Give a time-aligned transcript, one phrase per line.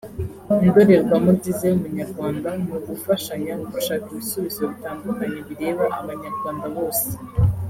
[0.63, 7.07] Indorerwamo nziza y’umunyarwanda ni ugufashanya gushaka ibisubizo bitandukanye bireba Abanyarwanda bose